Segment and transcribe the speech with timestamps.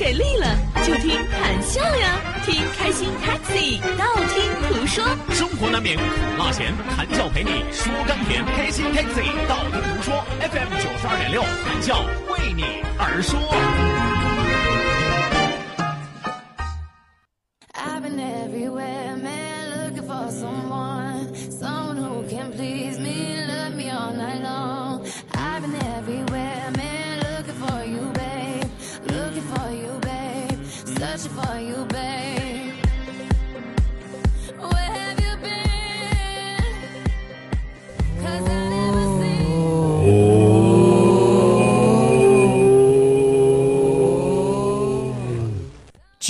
[0.00, 5.04] 给力了，就听谈笑呀，听开心 Taxi，道听途说。
[5.28, 6.02] 生活难免苦
[6.38, 8.42] 辣咸，谈笑陪你说甘甜。
[8.56, 10.24] 开心 Taxi，道听途说。
[10.40, 12.00] FM 九十二点六，谈笑
[12.30, 13.38] 为你而说。
[17.74, 24.42] I've been everywhere, man, looking for someone, someone who can please me, love me all night
[24.42, 24.79] long.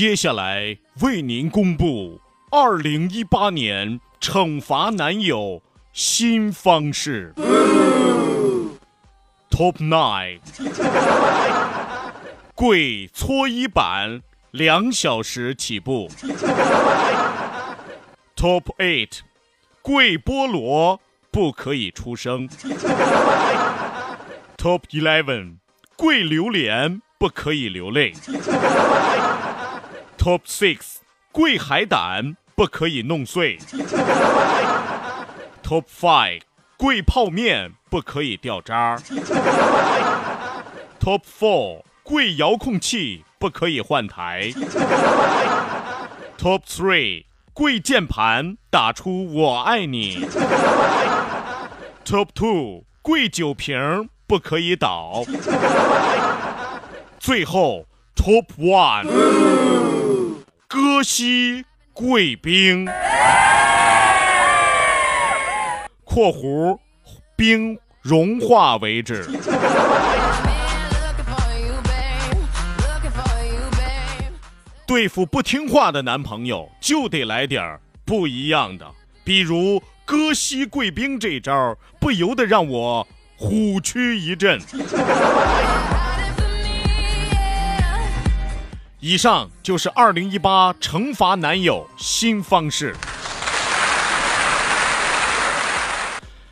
[0.01, 2.19] 接下来为您公布
[2.51, 5.61] 二零一八年惩罚男友
[5.93, 7.35] 新方式。
[9.51, 10.41] Top Nine，
[12.55, 16.11] 跪搓衣板两小时起步。
[18.35, 19.19] Top Eight，
[19.83, 20.99] 跪菠萝
[21.31, 22.49] 不可以出声。
[24.57, 25.57] Top Eleven，
[25.95, 28.15] 跪榴莲不可以流泪。
[30.21, 30.97] Top Six，
[31.33, 33.59] 跪海胆不可以弄碎。
[35.63, 36.43] Top Five，
[36.77, 38.99] 跪泡面不可以掉渣。
[41.01, 44.53] Top Four，跪遥控器不可以换台。
[46.37, 50.29] Top Three，跪键盘打出我爱你。
[52.05, 55.25] Top Two，跪酒瓶不可以倒。
[57.19, 59.80] 最后 Top One。
[60.73, 62.87] 割膝贵宾。
[66.07, 66.79] （括弧
[67.37, 69.27] 冰融化为止）
[74.87, 78.87] 对付不听话的男朋友，就得来点儿不一样的，
[79.25, 84.61] 比如割膝贵宾这招，不由得让我虎躯一震。
[89.03, 92.95] 以上就是二零一八惩罚男友新方式。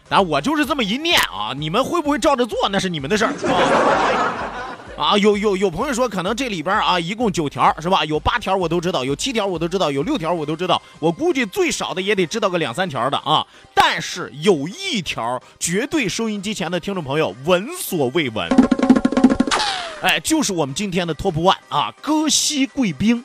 [0.09, 3.33] 啊，我就是这么一念啊，你们会不会照着做那是你们的事儿。
[4.97, 8.03] 啊，有有有朋友说，可能这里边啊，一共九条是吧？
[8.07, 10.81] 有八条我都知道，有七条我都知道，有六条我都知道。
[10.99, 13.47] 我估计最少的也得知道个两三条的啊。
[13.75, 18.49] 但是有一条，绝对收音机前的听众朋友闻所未闻。
[20.01, 23.25] 哎，就是我们今天的 Top One 啊，哥西贵宾。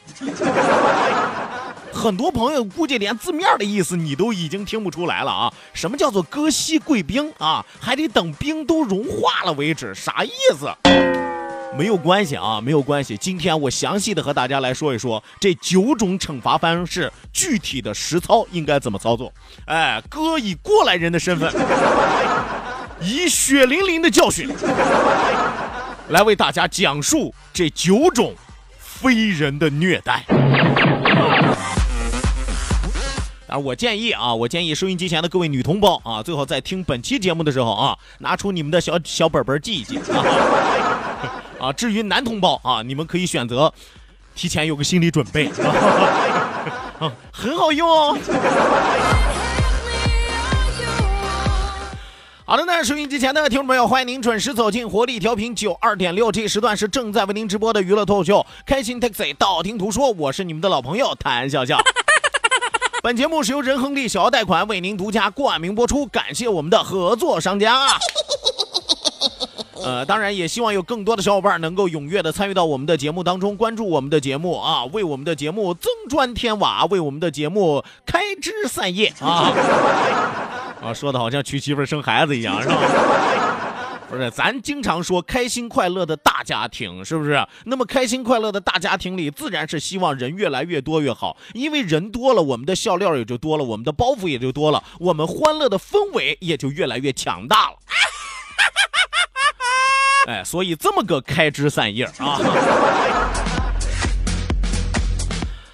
[1.93, 5.53] 很多朋友估计连字面的意思你都已经听不出来了啊！
[5.71, 7.63] 什么叫做哥西贵宾啊？
[7.79, 10.67] 还得等冰都融化了为止，啥意思？
[11.77, 13.15] 没有关系啊，没有关系。
[13.17, 19.31] 今天我详细的和大家来说一说这九种惩罚方式具体的实操应该怎么操作。
[19.65, 21.53] 哎，哥以过来人的身份，
[22.99, 24.49] 以血淋淋的教训。
[26.13, 28.35] 来为大家讲述这九种
[28.77, 30.23] 非人的虐待。
[33.47, 40.23] 啊，我建议啊，我建议收音机前的各位女同胞啊，最好在听本期节目的时候啊，拿出你们的小小本本记一记啊。
[41.59, 43.73] 啊，至于男同胞啊，你们可以选择
[44.35, 45.47] 提前有个心理准备，
[46.99, 48.15] 啊，很好用哦。
[52.53, 61.79] 好的，那收音机前的听众朋友，欢迎您准时走进活力调频九二点六，这时段是正在为您直播的娱乐脱口秀《开心 Taxi》，道听途说，我是你们的老朋友谭笑笑。
[63.01, 67.87] 本节目是由仁恒利小额贷款为您独家冠名播出，感谢我们的合作商家。
[69.83, 79.51] 呃，当然也希望有更多的小伙伴能够踊跃的参与到我们的节目当中，关注我们的节目啊，为我们的节目增砖添瓦，为我们的节目开枝散叶啊！
[80.83, 82.75] 啊，说的好像娶媳妇儿生孩子一样，是吧？
[84.09, 87.43] 不是，咱经常说开心快乐的大家庭，是不是？
[87.65, 97.77] 那么开心快乐的大家庭里，自然是希望人越来越多越好，因为人多了，我们的笑料也就多了，我们的包袱也就多了，我们欢乐的氛围也就越来越强大了。
[100.27, 102.37] 哎， 哎，所以这么个开枝散叶啊。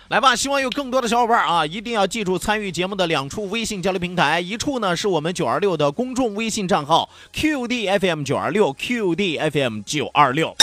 [0.10, 10.56] 来吧，希望有更多的小伙伴啊，一定要记住参与节目的两处微信交流平台，一处呢是我们九二六的公众微信账号 QDFM 九二六 QDFM 九二六。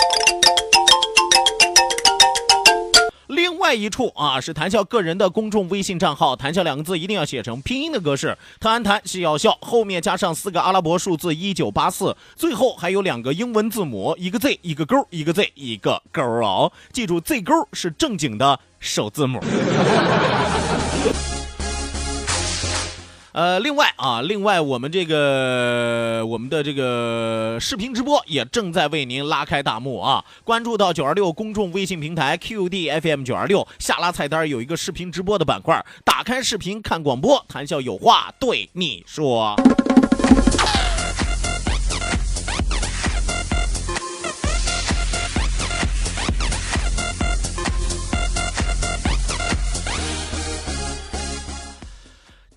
[3.29, 19.41] 另外一处啊，是谈笑个人的公众微信账号，谈笑两个字一定要写成拼音的格式，谭安谈是要笑，后面加上四个阿拉伯数字一九八四，最后还有两个英文字母，一个 Z 一个勾，一个 Z 一个勾哦，记住 Z 勾是正经的首字母。
[23.37, 30.25] 呃，另外啊，另外我们这个我们的这个视频直播也正在为您拉开大幕啊！
[30.43, 39.55] 关注到九二六公众微信平台 QDFM 九二六，下拉菜单有一个视频直播的板块，打开视频看广播，谈笑有话对你说。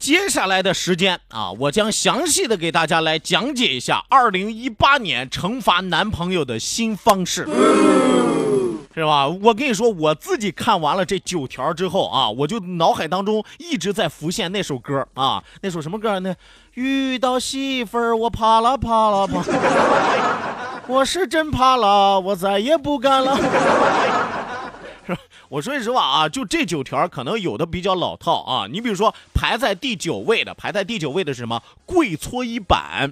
[0.10, 7.48] 接下来的时间啊，我将详细的给大家来讲解一下二零一八年惩罚男朋友的新方式，
[8.96, 9.28] 是吧？
[9.28, 16.36] 我跟你说，我自己看完了这九条之后啊，我就脑海当中一直在浮现那首歌啊，那首什么歌呢？
[16.74, 19.44] 遇到媳妇儿，我怕了怕了怕，
[20.92, 23.38] 我是真怕了，我再也不敢了。
[25.50, 28.68] 我说实话啊，就这九条，可能有的比较老套啊。
[28.72, 31.60] 你比如说，排在第九位的，排在第九位的是什么？
[31.88, 33.12] 跪搓衣板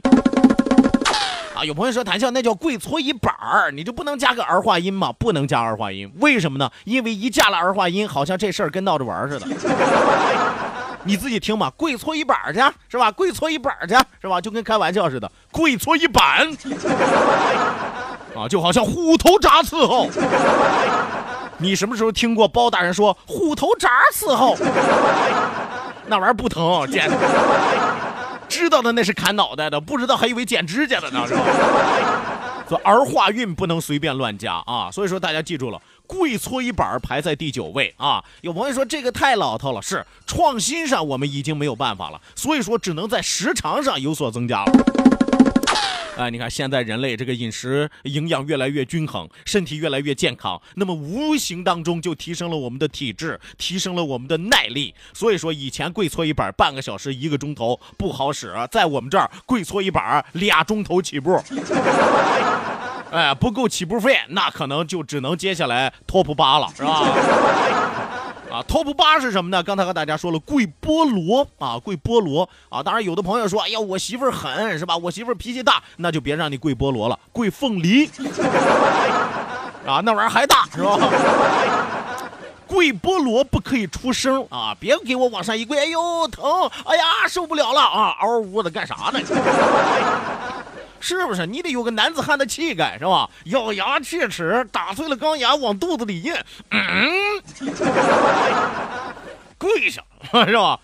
[1.55, 1.65] 啊！
[1.65, 5.11] 有朋友说，谈笑那叫跪搓衣板儿，你就不能加个儿化音吗？
[5.17, 6.69] 不能加儿化音，为什么呢？
[6.83, 9.47] 因为一加了儿化音，好像这事儿跟闹着玩似的。
[11.05, 13.11] 你自己听嘛，跪搓衣板去是吧？
[13.11, 14.39] 跪搓衣板去是吧？
[14.39, 16.47] 就跟开玩笑似的，跪搓衣板
[18.37, 20.07] 啊，就好像虎头铡伺候。
[21.59, 24.55] 你什么时候听过包大人说虎头铡伺候？
[26.07, 27.09] 那玩意儿不疼，剪。
[28.47, 31.41] 知道的那是砍脑袋的，不知道还以为剪指甲的呢，是吧？
[32.69, 38.23] 说儿化韵不能随便乱加啊，所以说大家记住了，跪搓衣板排在第九位啊。
[38.41, 44.71] 有朋友说这个太老套了，是创新上我们已经没有办法了，所以说只能在时长上有所增加了。
[46.17, 54.95] 啊，你看现在人类这个饮食营养越来越均衡，身体越来越健康，那么无形当中就提升了我们的体质，提升了我们的耐力。
[55.13, 61.39] 所以说以前跪搓衣板半个小时一个钟头不好使，在我们这儿跪搓衣板俩钟头起步。
[63.11, 67.05] 哎，不够起步费，那可能就只能接下来 top 八了，是吧？
[68.51, 69.61] 啊，top 八是什么呢？
[69.61, 72.81] 刚才和大家说了，跪菠萝啊，跪菠萝啊。
[72.81, 74.95] 当然，有的朋友说，哎呀，我媳妇儿狠是吧？
[74.95, 78.09] 我媳妇儿脾气大，那就别让你跪菠萝了，跪凤梨
[79.85, 80.97] 啊，那玩意儿还大是吧？
[82.67, 89.19] 跪菠萝不可以出声啊，别给我往上一跪，哎呦疼，哎呀受不了了啊，嗷呜的干啥呢？
[90.99, 91.45] 是不是？
[91.45, 93.29] 你得有个男子汉的气概，是吧？
[93.45, 97.41] 咬牙切齿，打碎了钢牙往肚子里咽，嗯，
[99.57, 100.01] 跪下
[100.45, 100.79] 是吧？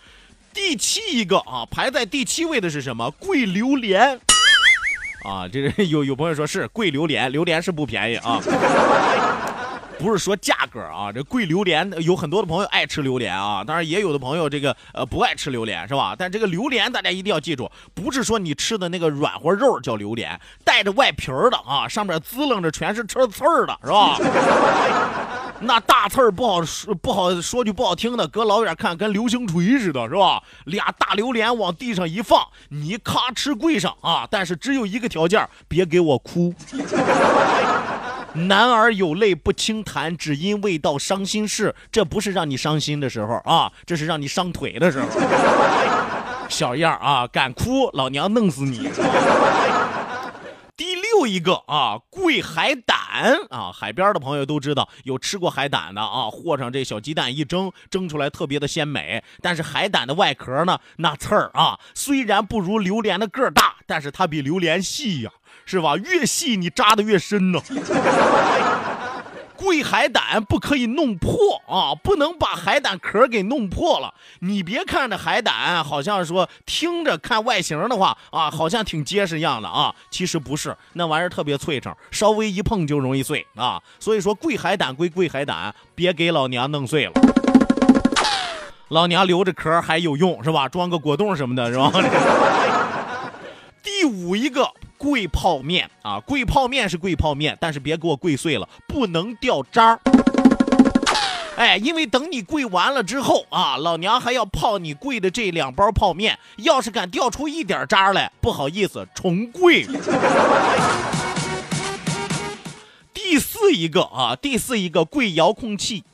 [0.54, 3.10] 第七一个啊，排在第七位的是什么？
[3.12, 4.20] 跪榴莲
[5.26, 5.48] 啊！
[5.52, 8.40] 这是有有朋友说是跪榴莲，榴莲是不便宜啊。
[10.00, 16.16] 不是说价格啊，这贵榴莲有很多的朋友爱吃榴莲啊，当然也有的朋友这个呃不爱吃榴莲是吧？
[16.18, 24.18] 但这个榴莲大家一定要记住，不是说你吃的那个软和肉叫榴莲，带着外皮儿的啊，上面滋楞着全是吃刺儿的是吧？
[25.66, 30.44] 那大刺儿不好说，不好说句不好听的，搁老远看跟流星锤似的，是吧？
[30.66, 34.28] 俩大榴莲往地上一放，你咔哧跪上啊！
[34.30, 36.54] 但是只有一个条件，别给我哭。
[38.34, 41.76] 男儿有泪不轻弹，只因未到伤心事。
[41.92, 45.08] 这不是让你伤心的时候啊，这是让你伤腿的时候。
[46.50, 48.90] 小样啊，敢哭，老娘弄死你！
[50.76, 52.98] 第六一个啊，贵海胆
[53.50, 59.24] 啊，海边的朋友都知道，有吃过海胆的啊，和上这小鸡蛋一蒸，蒸出来特别的鲜美。
[59.42, 65.32] 但是海胆的外壳呢，那刺儿啊，虽然不如榴莲的个儿大，但是它比榴莲细呀。
[65.66, 65.96] 是吧？
[65.98, 67.60] 越细你扎的越深呢。
[69.56, 74.14] 贵海胆不可以弄破啊，不能把海胆壳给弄破了。
[74.40, 83.82] 你别看着海胆好像说听着看外形的话啊，好像挺结实样的啊，其实不是，那玩意儿特别脆成，稍微一碰就容易碎啊。
[84.02, 87.14] 所以说贵海胆归贵海胆，别给老娘弄碎了。
[88.90, 90.68] 老娘留着壳还有用是吧？
[90.68, 91.90] 装个果冻什么的，是吧？
[93.82, 94.70] 第五一个。
[95.04, 100.00] 跪泡面啊，跪泡面是跪泡面，但是别给我跪碎了，不能掉渣儿。
[101.58, 109.86] 哎，因为等你跪完了之后啊，老娘还要泡你跪的这两包泡面，要是敢掉出一点渣来，不好意思，重跪。
[113.14, 116.06] 第四一个啊，第四一个跪遥控器。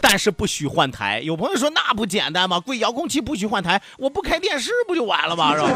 [0.00, 1.18] 但是不许换台。
[1.20, 2.60] 有朋友说那不简单吗？
[2.60, 5.52] 跪遥控器不许换台，我不开电视不就完了吗？
[5.56, 5.68] 是吧？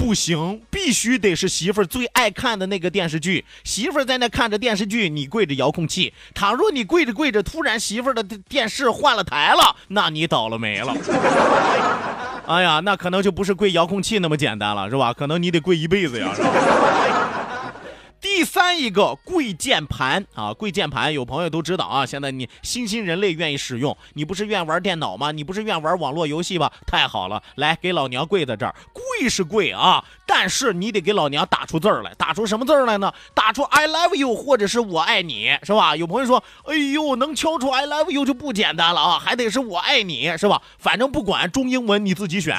[0.00, 3.44] 不行，必须得是媳妇儿最爱看的那个电视剧。
[3.64, 6.14] 媳妇儿在那看着电视剧，你跪着遥控器。
[6.32, 10.96] 倘若你跪着跪着，突然媳妇儿的电视换了台了，那你倒了霉了。
[12.48, 15.12] 哎呀，那可能就不是跪遥控器那么简单了，是吧？
[15.12, 16.48] 可能你得跪一辈子呀，是吧？
[18.20, 22.04] 第三一个跪键盘啊，跪键盘有朋友都知道啊。
[22.04, 25.32] 现在你新兴人类愿意使用，你不是愿玩电脑吗？
[25.32, 26.70] 你不是愿玩网络游戏吧？
[26.86, 33.10] 太好了，来给老娘跪在这儿，跪是跪啊，但是你得给老娘打出字儿来，打出什么字儿来呢？
[33.34, 35.96] 打出 I love you 或者是我爱你，是吧？
[35.96, 40.60] 有朋友说，哎呦，能敲出 I love you 就不简单了啊，还得是我爱你，是吧？
[40.78, 42.54] 反正不管中英文你自己选，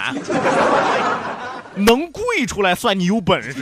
[1.76, 3.56] 能跪出来算你有本事。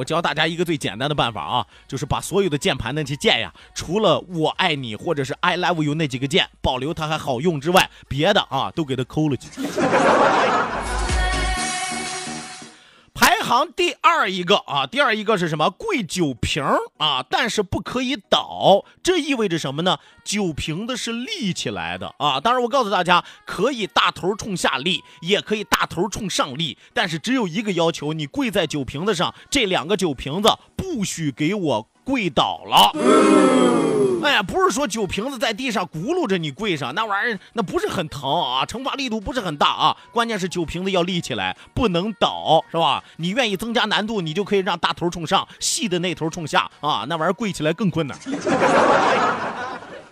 [0.00, 9.50] 我教大家一个最简单的办法啊，就是把所有的键盘那些键呀，除了“我爱你”或者是 “I love you” 那几个键保留它还好用之外，别的啊都给它抠了去。
[13.50, 15.68] 行第二一个啊，第二一个是什么？
[15.70, 16.62] 跪酒瓶
[16.98, 18.84] 啊，但是不可以倒。
[19.02, 19.98] 这意味着什么呢？
[20.22, 22.38] 酒瓶子是立起来的啊。
[22.38, 32.92] 当然，我告诉大家，可以大头冲下立，也可以大头冲上立，但是只有一个要求：你跪在酒瓶子上，这两个酒瓶子不许给我跪倒了。
[34.22, 39.96] 哎呀，不是说酒瓶子在地上轱辘着你跪上，那玩意儿那不是很疼啊，惩罚力度不是很大啊。
[40.12, 43.02] 关键是酒瓶子要立起来，不能倒，是吧？
[43.16, 48.18] 你愿意增加难度，你就可以让大头冲上，细的那头冲下啊，那玩意儿跪起来更困难。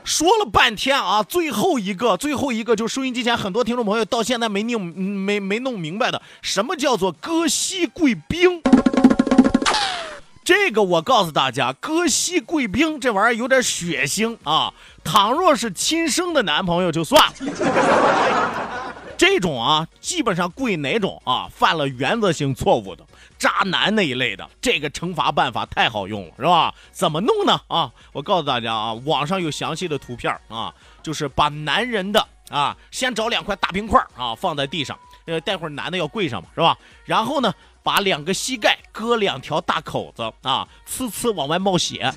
[0.05, 8.63] 说了半天啊，最后一个，最后一个就收音机前很多听众朋友到现在没弄没没弄明白的，什么叫做割膝跪冰？
[10.49, 14.73] 这个我告诉大家，割膝跪冰这玩意儿有点血腥啊！
[15.05, 23.05] 倘若是亲生的男朋友就算了，这种啊，基本上跪哪种啊，犯了原则性错误的
[23.39, 26.75] 渣男那一类的，这个惩罚办法太好用了，是吧？
[26.93, 27.61] 怎么弄呢？
[27.69, 36.75] 啊，我告诉大家啊，网上有详细的图片啊，就是把男人的啊，先找两块大冰块啊放在地上，呃，待会儿男的要跪上嘛，是吧？
[37.05, 37.53] 然后呢？
[37.81, 42.13] 把两个膝盖割两条大口子啊，呲呲往外冒血，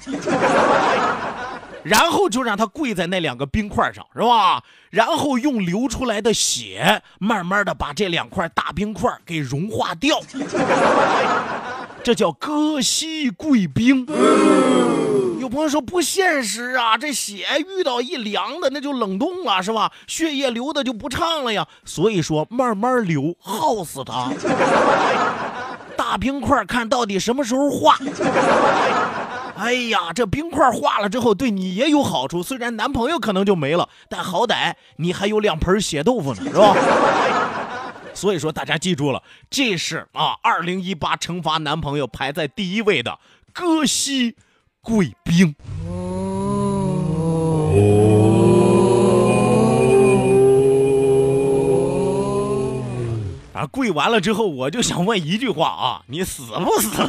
[1.83, 4.63] 然后就让他跪在那两个冰块上，是吧？
[4.89, 10.19] 然后用流出来的血，慢慢的把这两块大冰块给融化掉，
[12.03, 14.07] 这叫割膝跪冰。
[15.39, 17.45] 有朋友说不现实啊，这血
[17.77, 19.91] 遇到一凉的那就冷冻了，是吧？
[20.07, 21.67] 血液流的就不畅了呀。
[21.85, 24.31] 所以说慢慢流，耗死他。
[26.11, 27.95] 大冰块看到底什么时候化？
[29.55, 36.75] 哎呀，这冰块化了之后对你也有好处，虽然男朋友可能就没了，但好歹你还有两盆血豆腐呢，是吧？
[38.13, 43.17] 所以说大家记住了，这是啊，二零一八惩罚男朋友排在第一位的
[43.53, 44.35] 割膝
[44.81, 45.55] 跪冰。
[53.61, 56.89] 啊，跪完了之后，我就想问一句话啊，你死不死？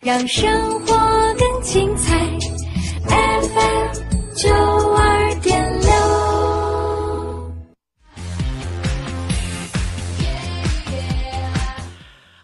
[0.00, 0.94] 让生活
[1.38, 2.18] 更精彩
[3.08, 3.88] ，FM
[4.34, 4.50] 九
[4.94, 5.90] 二点六。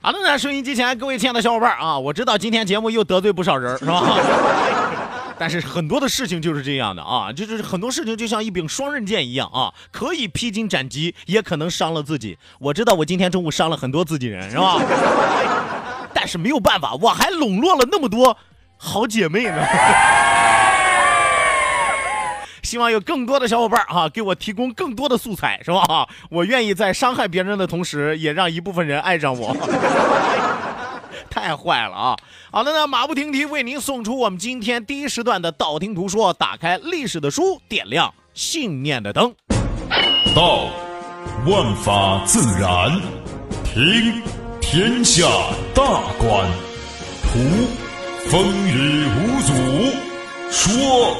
[0.00, 4.02] 好的呢，收音机前各位亲爱的小伙伴啊，我知道今天节目又得罪不少人，是吧？
[5.38, 12.36] 但是很多的事情就是这样的啊，就是很多事情就像一柄双刃剑一样啊，可以披荆斩棘，也可能伤了自己。
[12.58, 14.80] 我知道我今天中午伤了很多自己人，是吧？
[16.12, 18.36] 但是没有办法，我还笼络了那么多
[18.76, 19.64] 好姐妹呢。
[22.64, 26.08] 希望有更多的小伙伴啊，给我提供更多的素材，是吧？
[26.28, 29.56] 我愿意在伤害别人的同时，也让一部分人爱上我。
[31.30, 32.16] 太坏了啊！
[32.50, 39.34] 好的呢，马不停蹄为您送出我们今天第一时段的道听途说，打开历史的书，点亮信念的灯。
[40.34, 40.68] 道，
[41.46, 43.00] 万法自然；
[43.64, 44.22] 听，
[44.60, 45.26] 天下
[45.74, 45.82] 大
[46.18, 46.46] 观；
[47.22, 47.38] 图，
[48.28, 49.52] 风雨无阻；
[50.50, 51.16] 说，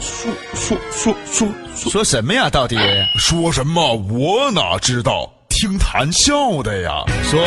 [0.00, 1.48] 说说说说
[1.90, 2.48] 说什么呀？
[2.48, 2.76] 到底
[3.18, 3.94] 说什么？
[3.94, 5.32] 我哪知道。
[5.58, 7.02] 听谈笑的呀。
[7.24, 7.42] 说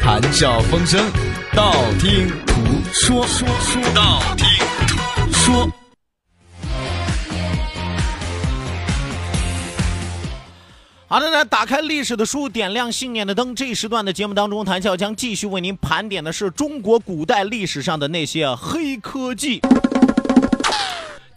[0.00, 1.04] 谈笑风生，
[1.52, 2.54] 道听途
[2.92, 4.46] 说，说说道听
[4.86, 5.68] 途说。
[11.08, 13.52] 好的呢，打开历史的书，点亮信念的灯。
[13.52, 19.60] 这一时段的节目当中，谈笑将继续为您盘点的是中国古代历史上的那些黑科技。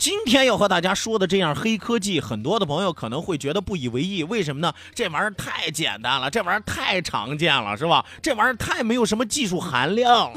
[0.01, 4.73] 今天要和大家说的这样黑科技，很多的朋友可能会觉得不以为意，为什么呢？
[4.95, 8.03] 这玩意儿太简单了，这玩意儿太常见了，是吧？
[8.19, 10.31] 这玩意儿太没有什么技术含量，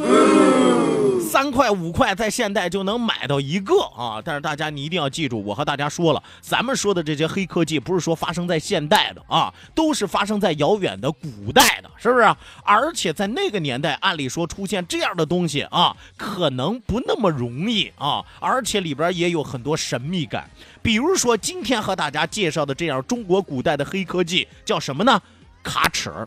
[1.23, 4.21] 三块五块在现代就能买到一个啊！
[4.23, 12.37] 但是大家你一定要记住，我和大家说了，咱们说的这些黑科技不是说发生在现代的啊，都是发生在遥远的古代的，是不是？
[12.63, 20.51] 而且在那个年代，按理说出现这样的东西啊，可能不那么容易啊，而且里边也有很多神秘感。
[20.83, 25.23] 比如说今天和大家介绍的这样中国古代的黑科技叫什么呢？
[25.63, 26.11] 卡尺。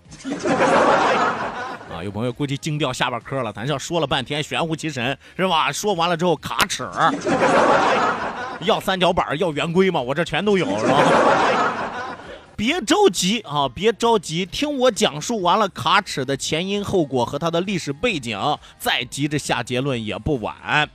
[1.91, 5.69] 啊，有朋友估计惊掉下巴颏了，咱这说了半天玄乎其神是吧？
[5.73, 6.87] 说完了之后卡尺，
[8.63, 11.03] 要三角板要圆规嘛，我这全都有是吧？
[12.55, 18.39] 别着急啊，别着急，听我讲述完了卡尺的前因后果和它的历史背景，
[18.79, 20.89] 再急着下结论也不晚。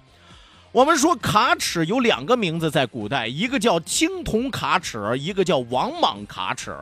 [0.73, 6.75] 我们说卡尺有两个名字，在古代，一个叫青铜卡尺，一个叫王莽卡尺。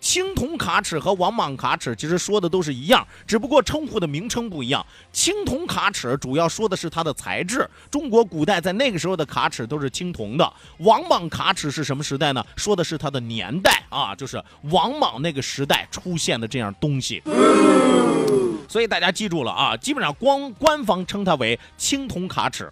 [0.00, 4.84] 青铜卡尺和王莽卡尺其实说的都是一样，只不过称呼的名称不一样。
[5.12, 10.52] 青铜卡尺主要说的是它的材质，中国古代在那个时候的卡尺都是青铜的。
[10.78, 12.44] 王莽卡尺是什么时代呢？
[12.56, 17.22] 说的是它的年代啊，就是王莽那个时代出现的这样东西。
[18.68, 22.68] 所以大家记住了啊，基本上光官方称它为青铜卡尺。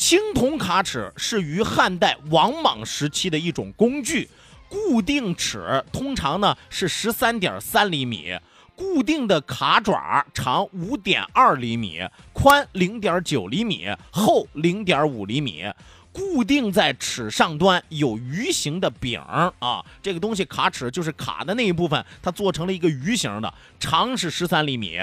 [0.00, 4.30] 青铜卡尺是于汉代王莽时期的一种工具，
[4.66, 8.34] 固定尺通常呢是十三点三厘米，
[8.74, 12.00] 固定的卡爪长五点二厘米，
[12.32, 15.70] 宽零点九厘米，厚零点五厘米，
[16.10, 24.98] 固定在尺上端有鱼形的柄啊，这个东西卡尺就是卡的那一部分，它做成了一个鱼形的，长是十三厘米，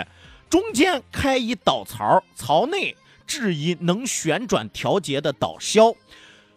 [0.49, 2.97] 中间开一导槽，槽内。
[3.27, 5.93] 质疑能旋转调节的导销，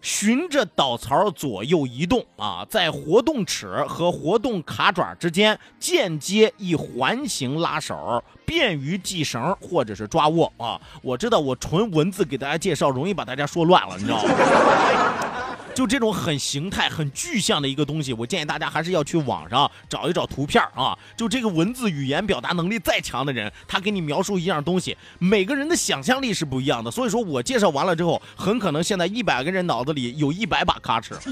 [0.01, 10.81] 循着导槽左右移动啊，在活动齿和活动卡爪之间间接一环形拉手，便于系绳或者是抓握啊。
[11.03, 15.30] 我知道我纯文字给大家介绍容易把大家说乱了，你知道吗？
[15.75, 20.97] 就这种很形态、很具象的一个东西，我建议大家还是要去网上找一找图片啊。
[21.17, 26.91] 就这个文字语言表达能力再强的人，他给你描述一样东西，每个人的想象力是不一样的。
[26.91, 31.15] 所以说我介绍完了之后，很可能现在一百个人脑子里有一百把卡尺。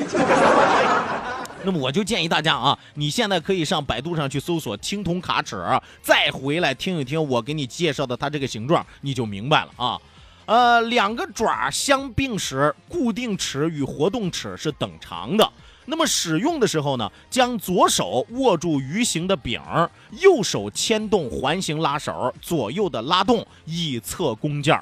[1.65, 5.57] 那么我就建议大家啊，你现在可以上百度上去搜索青铜卡尺，
[6.01, 9.99] 再回来听一听我给你介绍的它这个形状，你就明白了啊。
[10.49, 15.47] 呃，两个爪相并时，固定尺与活动尺是等长的。
[15.85, 19.61] 那么使用的时候呢，将左手握住鱼形的柄，
[20.23, 24.81] 右手牵动环形拉手，左右的拉动以测弓箭。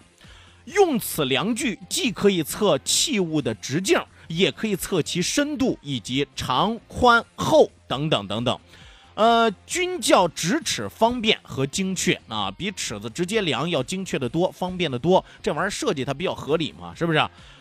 [0.66, 8.56] 用此量具，既可以测器物的直径，也可以测其深度以及长、宽、厚等等等等。
[9.16, 15.24] 呃，均较直尺方便和精确啊，比尺子直接量要精确的多，方便的多。
[15.42, 17.18] 这玩意儿设计它比较合理嘛，是不是？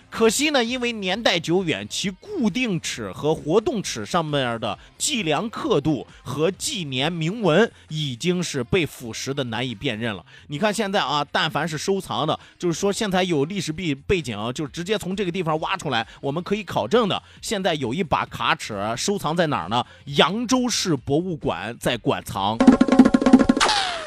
[0.09, 10.25] 可惜呢，因为年代久远，其固定尺和活动尺上面的计量刻度和纪年铭文已经是被腐蚀的难以辨认了。
[10.47, 17.21] 你看现在啊，但凡是收藏的，就是说现在有历史背背景，就直接从这个地方挖出来，我们可以考证的。
[17.41, 19.85] 现在有一把卡尺收藏在哪儿呢？
[20.05, 22.57] 扬州市博物馆在馆藏。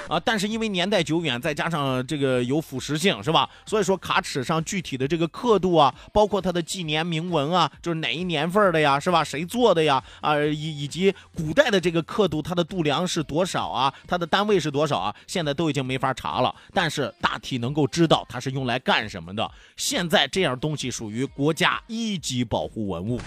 [0.08, 3.48] 啊，但是因为年代久远，再加上这个有腐蚀性，是吧？
[3.66, 9.22] 所以说卡尺上具体的这个刻度啊，包括它的纪年铭文啊，就是哪一年份的呀，是吧？
[9.22, 10.02] 谁做的呀？
[10.20, 13.92] 啊，以以及古代的这个刻度，它的度量是多少啊？
[14.06, 15.14] 它的单位是多少啊？
[15.26, 19.50] 现在都已经没法查了，但是大体能够知道它是用来干什么的。
[19.76, 23.20] 现在这样东西属于国家一级保护文物。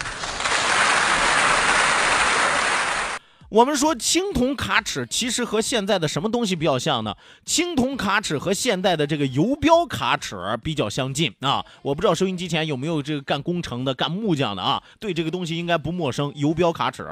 [3.51, 7.13] 我们说青铜卡尺其实和现在的什么东西比较像呢？
[7.43, 11.65] 青铜卡尺和现代的这个游标卡尺比较相近啊！
[11.81, 14.81] 我不知道收音机前有没有这个干工程的、干木匠的啊？
[15.01, 16.31] 对这个东西应该不陌生。
[16.33, 17.05] 游标卡尺，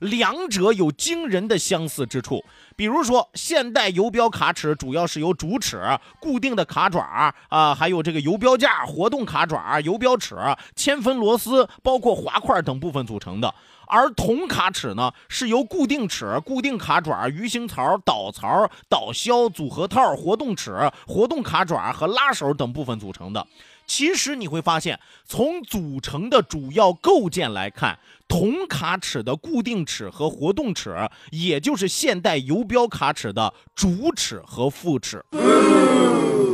[0.00, 2.44] 两者有惊人的相似之处。
[2.74, 5.80] 比如说，现代游标卡尺主要是由主尺、
[6.18, 10.34] 固定的卡爪啊、还有这个游标架、活动卡爪、游标尺、
[10.74, 13.54] 千分螺丝，包括滑块等部分组成的。
[13.86, 23.46] 而铜卡尺呢，是由固定尺、固定卡爪、鱼形槽、导槽、导销、组合套、活动尺、活动卡爪和拉手等部分组成的。
[23.86, 27.96] 其实你会发现，从组成的主要构件来看，
[28.26, 35.24] 铜卡尺的固定尺和活动尺，也就是现代游标卡尺的主尺和副尺。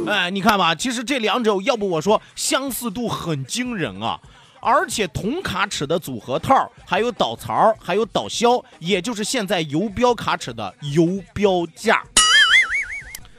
[0.07, 4.21] 哎，你看吧，其实这两者，要不我说相似度很惊人啊。
[4.64, 12.01] 而且铜卡尺的组合套，还有导槽，还有导销，也就是现在游标卡尺的游标架，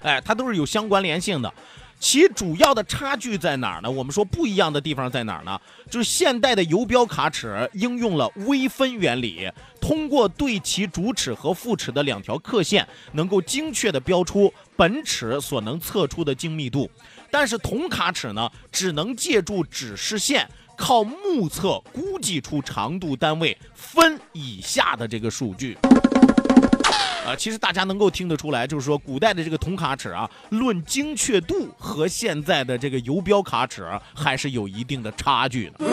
[0.02, 1.52] 哎，它都是有相关联性的。
[1.98, 3.90] 其主要的差距在哪儿呢？
[3.90, 5.58] 我们说不一样的地方在哪儿呢？
[5.90, 16.92] 就是现代的游标卡尺应用了微分原理，通过对其主尺和副尺的两条刻线，能够精确的标出本尺所能测出的精密度。
[17.32, 20.46] 但是铜卡尺呢，只能借助指示线。
[20.78, 25.78] 靠目测估计出长度单位分以下的这个数据，
[27.26, 35.86] 啊，其实大家能够听得出来，就是说古代的这个铜卡尺啊，论精确度和现在的这个游标卡尺还是有一定的差距的。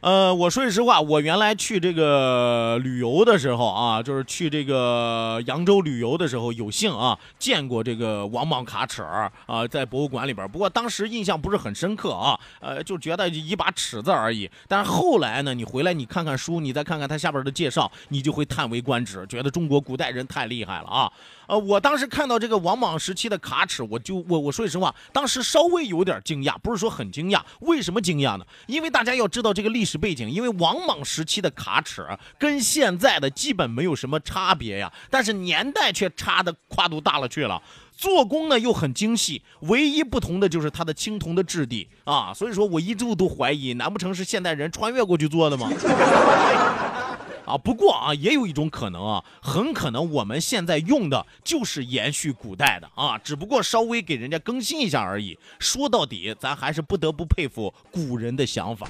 [0.00, 10.48] 呃，我说句实话，我原来去这个旅游的时候啊，就是去这个扬州旅游的时候，有幸啊见过这个王莽卡尺啊，在博物馆里边。
[10.48, 14.48] 不过当时印象不是很深刻啊，呃，就觉得一把尺子而已。
[14.68, 21.12] 但是后来呢，你回来你看看书，你再看看它下边的介绍，你就会叹为观止，觉得中国古代人太厉害了啊。
[21.48, 27.40] 呃，我当时看到这个王莽时期的卡尺，我就我我说句实话，当时稍微有点惊讶，不是说很惊讶。
[27.60, 28.44] 为什么惊讶呢？
[28.66, 32.06] 因为大家要知道这个历史史背景，因为王莽时期的卡尺
[32.38, 37.62] 跟现在的基本没有什么差别呀，但是年代却差的跨度大了去了，
[37.96, 45.70] 做工呢又很精细，唯一不同的就是它的青铜的质地啊，所以说我一度都怀疑，难不成是现代人穿越过去做的吗？
[47.48, 55.38] 啊，不过啊，也有一种可能啊，很可能我们现在用的就是延续古代的啊，只不过稍微给人家更新一下而已。
[55.58, 58.86] 说到底，咱还是不得不佩服古人的想法。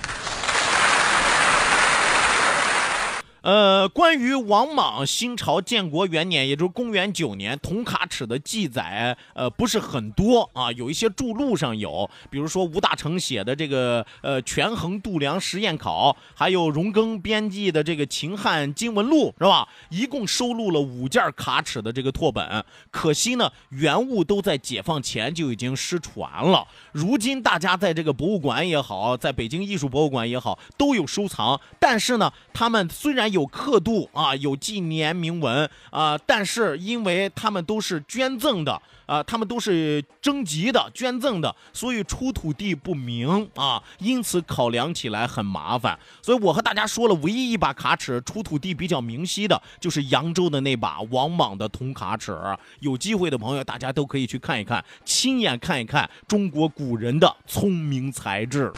[3.42, 19.68] 呃，关于王莽新朝建国元年，也就是公元九年铜卡尺的记载，呃，不是很多啊，有一些著录上有，比如说吴大成写的这个呃《权衡度量实验考》，还有荣庚编辑的这个《秦汉经文录》，是吧？
[19.90, 26.66] 一共收录了五件卡尺的这个拓本，可惜呢，原物都在解放前就已经失传了。
[26.92, 45.98] 如今大家在这个博物馆也好，在北京艺术博物馆也好，都有收藏，但是呢，他们虽然有刻度啊，有纪年铭文啊，但是因为他们都是捐赠的啊，他们都是征集的、捐赠的，所以出土地不明啊，因此考量起来很麻烦。
[46.20, 52.36] 所以我和大家说了，唯一一把卡尺出土地比较明晰的，就是扬州的那把王莽的铜卡尺。
[52.80, 58.72] 有机会的朋友，大家都可以去看一看，亲眼看一看中国古人的聪明才智。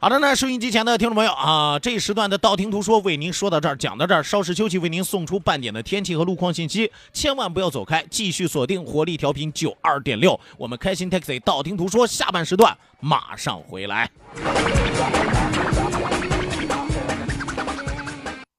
[0.00, 14.08] 好的，那收音机前的听众朋友啊，这一时段的道听途说为您说到这儿，讲到这儿，稍事休息，为您送出半点的天气和路况信息，千万不要走开，继续锁定活力调频九二点六，我们开心 taxi 道听途说下半时段马上回来。